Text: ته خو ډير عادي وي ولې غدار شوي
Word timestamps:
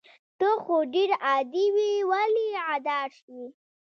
ته 0.39 0.49
خو 0.63 0.75
ډير 0.93 1.09
عادي 1.25 1.65
وي 1.75 1.91
ولې 2.09 2.47
غدار 2.67 3.09
شوي 3.21 3.47